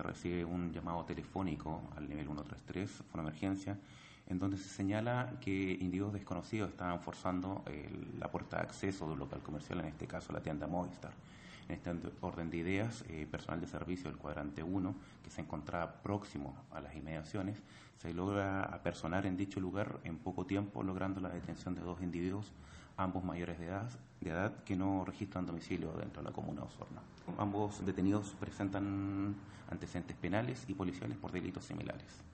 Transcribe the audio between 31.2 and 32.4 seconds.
delitos similares.